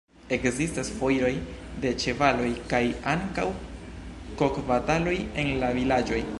[0.35, 1.33] Ekzistas foiroj
[1.83, 2.81] de ĉevaloj kaj
[3.15, 3.47] ankaŭ
[4.41, 6.23] kok-bataloj en la vilaĝoj.